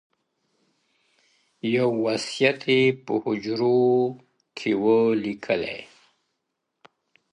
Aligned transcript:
•یو 1.75 1.89
وصیت 2.05 2.59
یې 2.73 2.81
په 3.05 3.13
حُجره 3.23 3.75
کي 4.57 4.71
وو 4.81 4.99
لیکلی, 5.23 5.79